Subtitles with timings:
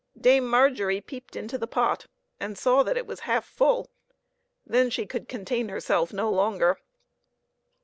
[0.19, 2.07] Dame Margery peeped into the pot,
[2.39, 3.91] and saw that it was half full;
[4.65, 6.79] then she could contain herself no longer.